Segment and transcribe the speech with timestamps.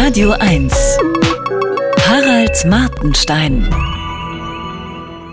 [0.00, 0.72] Radio 1.
[2.06, 3.68] Harald Martenstein.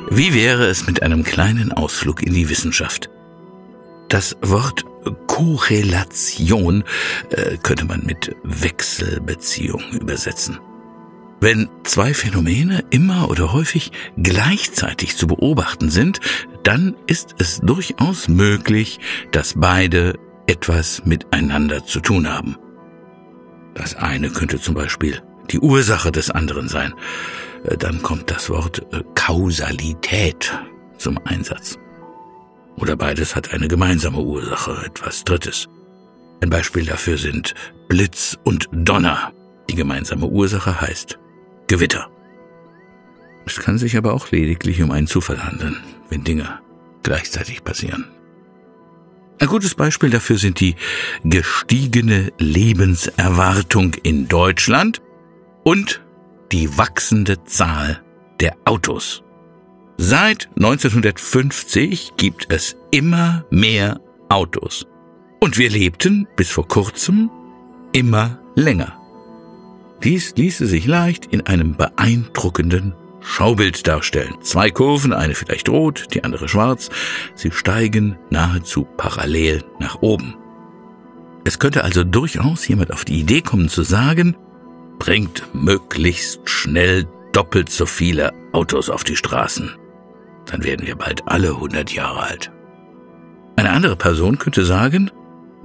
[0.09, 3.12] Wie wäre es mit einem kleinen Ausflug in die Wissenschaft?
[4.09, 4.83] Das Wort
[5.28, 6.83] Korrelation
[7.29, 10.57] äh, könnte man mit Wechselbeziehung übersetzen.
[11.39, 16.21] Wenn zwei Phänomene immer oder häufig gleichzeitig zu beobachten sind,
[16.63, 19.00] dann ist es durchaus möglich,
[19.32, 22.57] dass beide etwas miteinander zu tun haben.
[23.76, 25.21] Das eine könnte zum Beispiel
[25.52, 26.93] die Ursache des anderen sein.
[27.64, 30.52] Äh, dann kommt das Wort äh, Kausalität
[30.97, 31.78] zum Einsatz.
[32.78, 35.67] Oder beides hat eine gemeinsame Ursache, etwas Drittes.
[36.42, 37.53] Ein Beispiel dafür sind
[37.88, 39.31] Blitz und Donner.
[39.69, 41.19] Die gemeinsame Ursache heißt
[41.67, 42.09] Gewitter.
[43.45, 45.78] Es kann sich aber auch lediglich um einen Zufall handeln,
[46.09, 46.59] wenn Dinge
[47.03, 48.14] gleichzeitig passieren.
[49.39, 50.75] Ein gutes Beispiel dafür sind die
[51.23, 55.02] gestiegene Lebenserwartung in Deutschland
[55.64, 56.02] und
[56.52, 58.02] die wachsende Zahl
[58.39, 59.23] der Autos.
[59.97, 64.86] Seit 1950 gibt es immer mehr Autos.
[65.39, 67.30] Und wir lebten bis vor kurzem
[67.92, 68.99] immer länger.
[70.03, 72.94] Dies ließe sich leicht in einem beeindruckenden
[73.25, 74.35] Schaubild darstellen.
[74.41, 76.89] Zwei Kurven, eine vielleicht rot, die andere schwarz.
[77.33, 80.35] Sie steigen nahezu parallel nach oben.
[81.43, 84.37] Es könnte also durchaus jemand auf die Idee kommen zu sagen,
[84.99, 89.75] bringt möglichst schnell doppelt so viele Autos auf die Straßen.
[90.45, 92.51] Dann werden wir bald alle 100 Jahre alt.
[93.57, 95.11] Eine andere Person könnte sagen,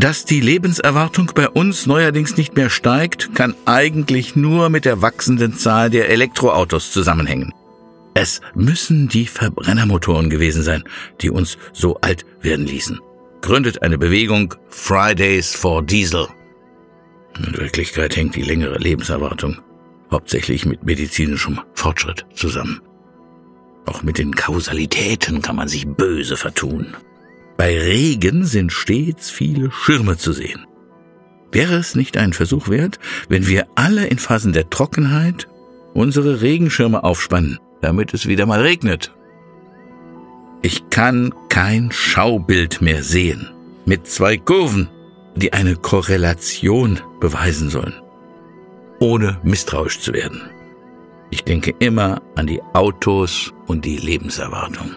[0.01, 5.55] dass die Lebenserwartung bei uns neuerdings nicht mehr steigt, kann eigentlich nur mit der wachsenden
[5.55, 7.53] Zahl der Elektroautos zusammenhängen.
[8.15, 10.85] Es müssen die Verbrennermotoren gewesen sein,
[11.21, 12.99] die uns so alt werden ließen.
[13.43, 16.27] Gründet eine Bewegung Fridays for Diesel.
[17.39, 19.59] In Wirklichkeit hängt die längere Lebenserwartung
[20.11, 22.81] hauptsächlich mit medizinischem Fortschritt zusammen.
[23.87, 26.97] Auch mit den Kausalitäten kann man sich böse vertun.
[27.61, 30.67] Bei Regen sind stets viele Schirme zu sehen.
[31.53, 32.99] Wäre es nicht ein Versuch wert,
[33.29, 35.47] wenn wir alle in Phasen der Trockenheit
[35.93, 39.15] unsere Regenschirme aufspannen, damit es wieder mal regnet?
[40.63, 43.51] Ich kann kein Schaubild mehr sehen
[43.85, 44.89] mit zwei Kurven,
[45.37, 48.01] die eine Korrelation beweisen sollen,
[49.01, 50.41] ohne misstrauisch zu werden.
[51.29, 54.93] Ich denke immer an die Autos und die Lebenserwartung.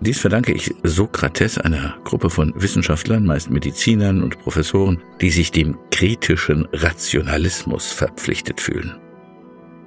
[0.00, 5.78] Dies verdanke ich Sokrates, einer Gruppe von Wissenschaftlern, meist Medizinern und Professoren, die sich dem
[5.90, 8.94] kritischen Rationalismus verpflichtet fühlen.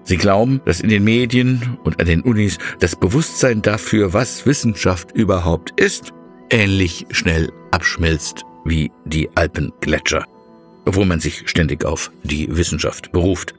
[0.03, 5.11] Sie glauben, dass in den Medien und an den Unis das Bewusstsein dafür, was Wissenschaft
[5.11, 6.13] überhaupt ist,
[6.49, 10.25] ähnlich schnell abschmilzt wie die Alpengletscher,
[10.85, 13.53] obwohl man sich ständig auf die Wissenschaft beruft.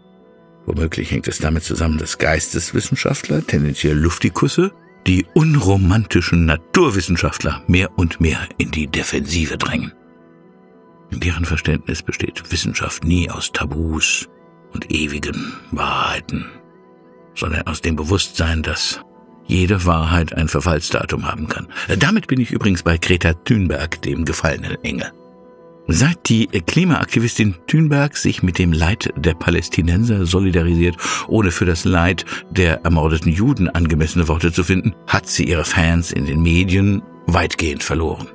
[0.67, 4.73] Womöglich hängt es damit zusammen, dass Geisteswissenschaftler, tendenziell Luftikusse,
[5.07, 9.93] die unromantischen Naturwissenschaftler mehr und mehr in die Defensive drängen.
[11.11, 14.29] In deren Verständnis besteht Wissenschaft nie aus Tabus
[14.73, 16.47] und ewigen Wahrheiten,
[17.35, 19.01] sondern aus dem Bewusstsein, dass
[19.47, 21.67] jede Wahrheit ein Verfallsdatum haben kann.
[21.99, 25.11] Damit bin ich übrigens bei Greta Thunberg, dem gefallenen Engel.
[25.93, 30.97] Seit die Klimaaktivistin Thunberg sich mit dem Leid der Palästinenser solidarisiert,
[31.27, 36.13] ohne für das Leid der ermordeten Juden angemessene Worte zu finden, hat sie ihre Fans
[36.13, 38.29] in den Medien weitgehend verloren.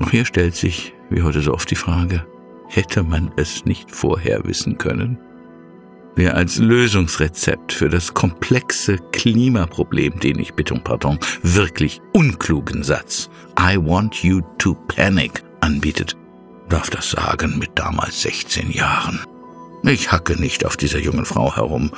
[0.00, 2.26] Auch hier stellt sich, wie heute so oft, die Frage,
[2.68, 5.18] hätte man es nicht vorher wissen können?
[6.16, 13.28] Wer als Lösungsrezept für das komplexe Klimaproblem, den ich bitte um Pardon, wirklich unklugen Satz
[13.60, 16.16] I want you to panic anbietet,
[16.72, 19.20] darf das sagen mit damals 16 Jahren.
[19.84, 21.92] Ich hacke nicht auf dieser jungen Frau herum,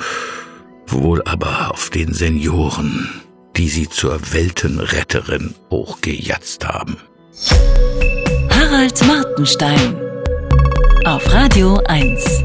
[0.87, 3.09] wohl aber auf den Senioren,
[3.55, 6.97] die sie zur Weltenretterin hochgejatzt haben.
[8.49, 9.95] Harald Martenstein
[11.05, 12.43] auf Radio 1.